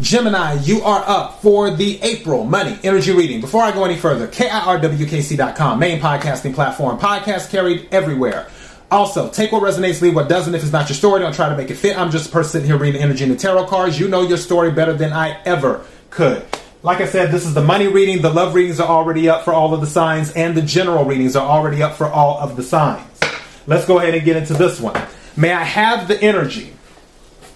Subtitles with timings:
[0.00, 3.40] Gemini, you are up for the April Money Energy Reading.
[3.40, 8.48] Before I go any further, KIRWKC.com, main podcasting platform, podcast carried everywhere.
[8.90, 10.52] Also, take what resonates, leave what doesn't.
[10.52, 11.96] If it's not your story, don't try to make it fit.
[11.96, 13.98] I'm just a person sitting here reading energy and the tarot cards.
[13.98, 16.44] You know your story better than I ever could.
[16.82, 18.20] Like I said, this is the money reading.
[18.20, 21.36] The love readings are already up for all of the signs, and the general readings
[21.36, 23.20] are already up for all of the signs.
[23.68, 25.00] Let's go ahead and get into this one.
[25.36, 26.74] May I have the energy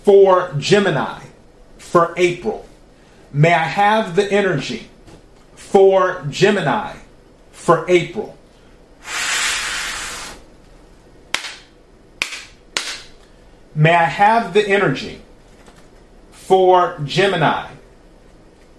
[0.05, 1.28] for Gemini?
[1.91, 2.67] For April.
[3.33, 4.89] May I have the energy
[5.55, 6.97] for Gemini
[7.51, 8.37] for April.
[13.75, 15.23] May I have the energy
[16.31, 17.71] for Gemini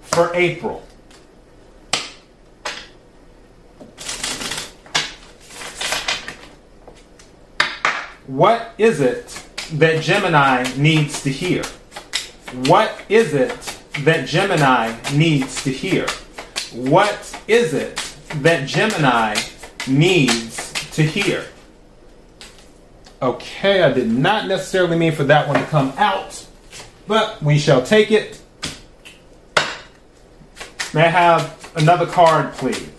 [0.01, 0.83] for April.
[8.27, 11.63] What is it that Gemini needs to hear?
[12.51, 16.07] What is it that Gemini needs to hear?
[16.73, 17.97] What is it
[18.37, 19.35] that Gemini
[19.87, 21.45] needs to hear?
[23.21, 26.43] Okay, I did not necessarily mean for that one to come out,
[27.05, 28.41] but we shall take it.
[30.93, 32.89] May I have another card, please?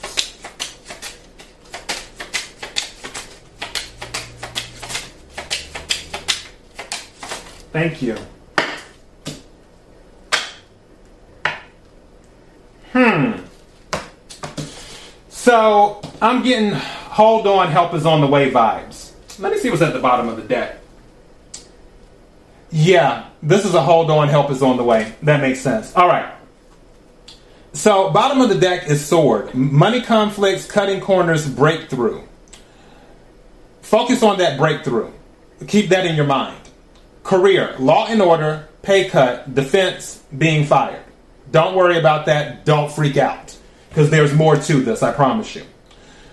[7.72, 8.16] Thank you.
[12.92, 13.32] Hmm.
[15.50, 19.10] So I'm getting hold on, help is on the way vibes.
[19.40, 20.78] Let me see what's at the bottom of the deck.
[22.70, 25.12] Yeah, this is a hold on, help is on the way.
[25.24, 25.92] That makes sense.
[25.96, 26.32] All right.
[27.72, 29.52] So, bottom of the deck is sword.
[29.52, 32.22] Money conflicts, cutting corners, breakthrough.
[33.82, 35.10] Focus on that breakthrough.
[35.66, 36.60] Keep that in your mind.
[37.24, 41.02] Career, law and order, pay cut, defense, being fired.
[41.50, 42.64] Don't worry about that.
[42.64, 43.56] Don't freak out.
[43.90, 45.64] Because there's more to this, I promise you.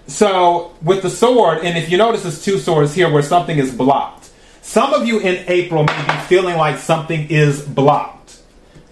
[0.07, 3.73] So, with the sword, and if you notice, there's two swords here where something is
[3.73, 4.29] blocked.
[4.61, 8.39] Some of you in April may be feeling like something is blocked.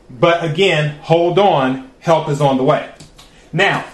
[0.10, 1.92] But again, hold on.
[2.00, 2.94] Help is on the way.
[3.54, 3.86] Now,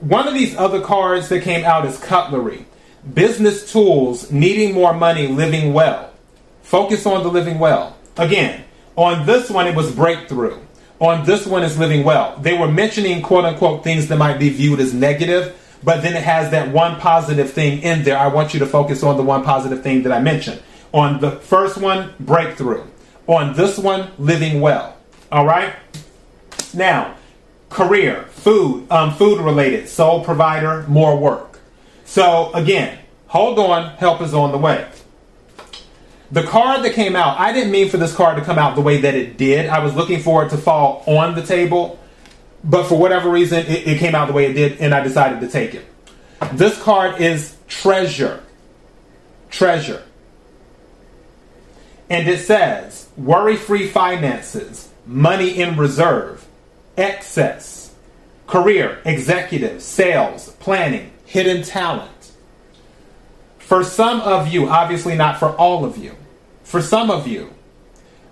[0.00, 2.66] one of these other cards that came out is cutlery.
[3.14, 6.12] Business tools, needing more money, living well.
[6.62, 7.96] Focus on the living well.
[8.16, 8.64] Again,
[8.96, 10.58] on this one, it was breakthrough
[11.00, 12.36] on this one is living well.
[12.38, 16.22] They were mentioning quote unquote things that might be viewed as negative, but then it
[16.22, 18.18] has that one positive thing in there.
[18.18, 20.62] I want you to focus on the one positive thing that I mentioned.
[20.92, 22.84] On the first one, breakthrough.
[23.26, 24.96] On this one, living well.
[25.32, 25.74] All right?
[26.74, 27.16] Now,
[27.70, 31.60] career, food, um, food related, sole provider, more work.
[32.04, 34.86] So again, hold on, help is on the way.
[36.32, 38.82] The card that came out, I didn't mean for this card to come out the
[38.82, 39.68] way that it did.
[39.68, 41.98] I was looking for it to fall on the table,
[42.62, 45.40] but for whatever reason, it, it came out the way it did, and I decided
[45.40, 45.84] to take it.
[46.52, 48.42] This card is treasure.
[49.50, 50.02] Treasure.
[52.08, 56.46] And it says worry free finances, money in reserve,
[56.96, 57.94] excess,
[58.46, 62.10] career, executive, sales, planning, hidden talent.
[63.70, 66.16] For some of you, obviously not for all of you,
[66.64, 67.54] for some of you,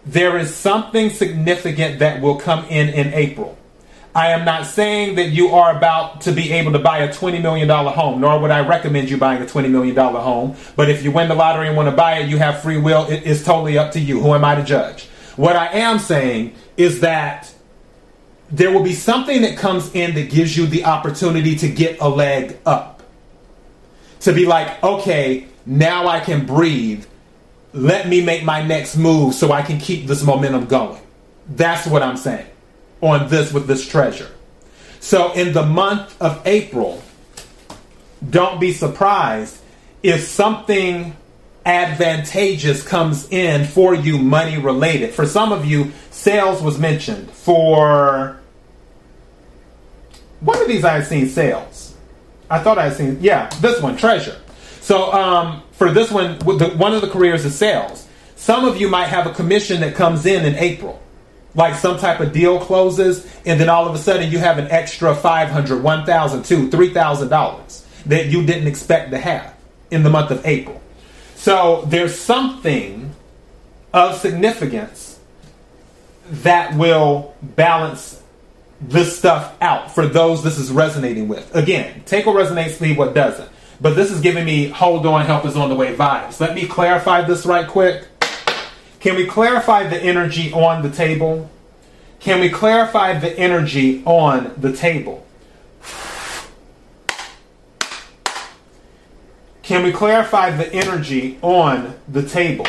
[0.04, 3.56] there is something significant that will come in in April.
[4.16, 7.41] I am not saying that you are about to be able to buy a $20
[7.41, 10.56] million home, nor would I recommend you buying a $20 million home.
[10.75, 13.09] But if you win the lottery and want to buy it, you have free will.
[13.09, 14.19] It is totally up to you.
[14.19, 15.06] Who am I to judge?
[15.37, 17.55] What I am saying is that
[18.50, 22.09] there will be something that comes in that gives you the opportunity to get a
[22.09, 22.97] leg up.
[24.20, 27.04] To be like, okay, now I can breathe
[27.72, 31.00] let me make my next move so I can keep this momentum going.
[31.48, 32.46] That's what I'm saying
[33.00, 34.30] on this with this treasure.
[35.00, 37.02] So in the month of April,
[38.28, 39.58] don't be surprised
[40.02, 41.16] if something
[41.64, 45.12] advantageous comes in for you money related.
[45.12, 47.30] For some of you, sales was mentioned.
[47.30, 48.40] For
[50.40, 51.88] one of these I've seen sales.
[52.50, 54.36] I thought I had seen, yeah, this one, treasure.
[54.80, 58.06] So um, for this one, one of the careers is sales.
[58.36, 61.02] Some of you might have a commission that comes in in April,
[61.54, 64.68] like some type of deal closes, and then all of a sudden you have an
[64.70, 69.54] extra five hundred, one thousand, two, three thousand dollars that you didn't expect to have
[69.90, 70.80] in the month of April.
[71.34, 73.14] So there's something
[73.92, 75.18] of significance
[76.30, 78.18] that will balance
[78.80, 81.54] this stuff out for those this is resonating with.
[81.54, 83.50] Again, take what resonates, leave what doesn't.
[83.80, 86.40] But this is giving me hold on, help is on the way vibes.
[86.40, 88.06] Let me clarify this right quick.
[89.00, 91.50] Can we clarify the energy on the table?
[92.20, 95.24] Can we clarify the energy on the table?
[99.62, 102.66] Can we clarify the energy on the table?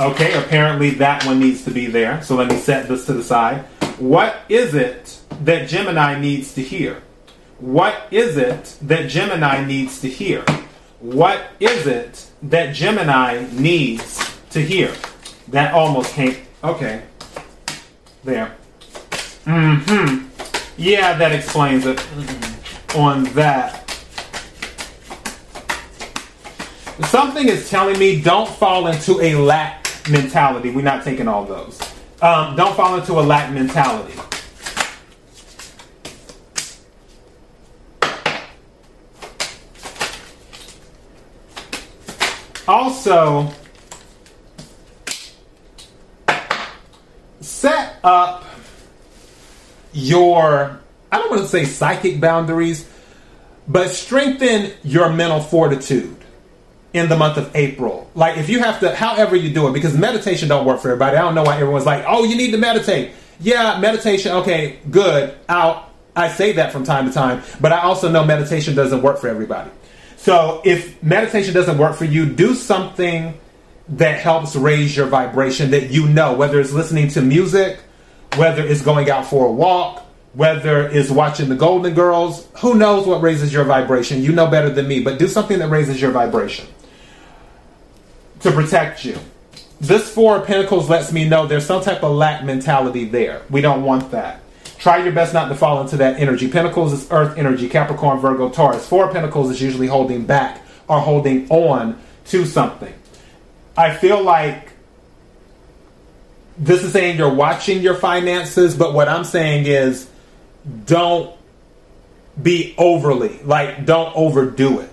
[0.00, 2.22] Okay, apparently that one needs to be there.
[2.22, 3.66] So let me set this to the side.
[3.98, 7.02] What is it that Gemini needs to hear?
[7.58, 10.42] What is it that Gemini needs to hear?
[11.00, 14.94] What is it that Gemini needs to hear?
[15.48, 16.46] That almost came.
[16.64, 17.02] Okay.
[18.24, 18.56] There.
[19.44, 20.28] Mm hmm.
[20.78, 22.02] Yeah, that explains it.
[22.96, 23.86] On that.
[27.04, 30.70] Something is telling me don't fall into a lack mentality.
[30.70, 31.80] We're not taking all those.
[32.22, 34.14] Um, don't fall into a lack mentality.
[42.68, 43.50] Also,
[47.40, 48.44] set up
[49.92, 50.78] your,
[51.10, 52.88] I don't want to say psychic boundaries,
[53.66, 56.16] but strengthen your mental fortitude
[56.92, 58.10] in the month of April.
[58.14, 61.16] Like if you have to, however you do it, because meditation don't work for everybody.
[61.16, 63.12] I don't know why everyone's like, oh, you need to meditate.
[63.40, 64.32] Yeah, meditation.
[64.32, 65.34] Okay, good.
[65.48, 69.18] I'll, I say that from time to time, but I also know meditation doesn't work
[69.18, 69.70] for everybody.
[70.16, 73.38] So if meditation doesn't work for you, do something
[73.90, 77.78] that helps raise your vibration that you know, whether it's listening to music,
[78.36, 80.04] whether it's going out for a walk,
[80.34, 84.22] whether it's watching the Golden Girls, who knows what raises your vibration?
[84.22, 86.66] You know better than me, but do something that raises your vibration
[88.40, 89.18] to protect you.
[89.80, 93.42] This Four of Pentacles lets me know there's some type of lack mentality there.
[93.48, 94.42] We don't want that.
[94.78, 96.50] Try your best not to fall into that energy.
[96.50, 98.86] Pentacles is earth energy, Capricorn, Virgo, Taurus.
[98.86, 102.92] Four of Pentacles is usually holding back or holding on to something.
[103.76, 104.72] I feel like
[106.58, 110.08] this is saying you're watching your finances, but what I'm saying is
[110.84, 111.34] don't
[112.40, 114.90] be overly, like, don't overdo it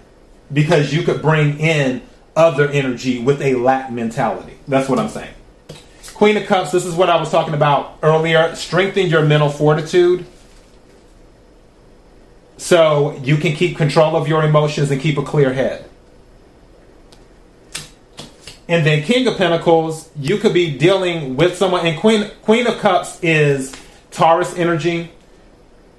[0.52, 2.02] because you could bring in
[2.38, 4.54] other energy with a lack mentality.
[4.68, 5.34] That's what I'm saying.
[6.14, 8.56] Queen of Cups, this is what I was talking about earlier.
[8.56, 10.26] Strengthen your mental fortitude
[12.58, 15.88] so you can keep control of your emotions and keep a clear head.
[18.68, 22.80] And then King of Pentacles, you could be dealing with someone, and Queen Queen of
[22.80, 23.74] Cups is
[24.12, 25.12] Taurus energy.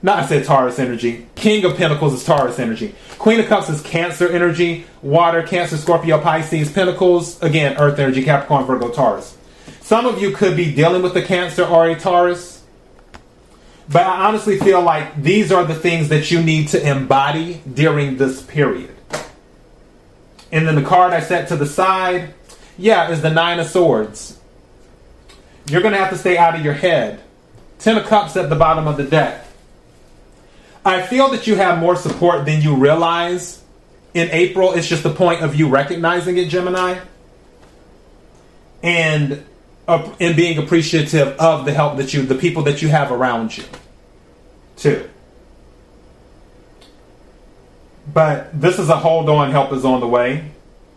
[0.01, 1.27] Not I said Taurus energy.
[1.35, 2.95] King of Pentacles is Taurus energy.
[3.19, 4.87] Queen of Cups is Cancer energy.
[5.03, 6.71] Water, Cancer, Scorpio, Pisces.
[6.71, 9.37] Pentacles, again, Earth energy, Capricorn, Virgo, Taurus.
[9.81, 12.63] Some of you could be dealing with the Cancer or a Taurus.
[13.91, 18.19] But I honestly feel like these are the things that you need to embody during
[18.19, 18.95] this period.
[20.53, 22.35] And then the card I set to the side,
[22.77, 24.39] yeah, is the Nine of Swords.
[25.69, 27.21] You're going to have to stay out of your head.
[27.79, 29.45] Ten of Cups at the bottom of the deck.
[30.89, 33.63] I feel that you have more support than you realize
[34.15, 34.73] in April.
[34.73, 37.01] It's just the point of you recognizing it, Gemini,
[38.83, 39.45] and
[39.87, 43.57] uh, and being appreciative of the help that you, the people that you have around
[43.57, 43.65] you,
[44.77, 45.09] too.
[48.13, 50.53] But this is a hold on, help is on the way.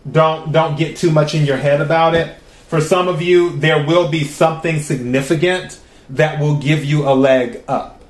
[0.09, 2.37] Don't don't get too much in your head about it.
[2.67, 5.81] For some of you, there will be something significant
[6.11, 8.00] that will give you a leg up.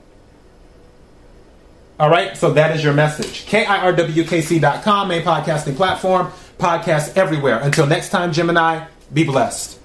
[2.02, 3.46] All right, so that is your message.
[3.46, 7.60] KIRWKC.com, main podcasting platform, podcast everywhere.
[7.60, 9.81] Until next time, Gemini, be blessed.